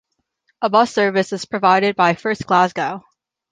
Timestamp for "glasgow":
2.47-3.03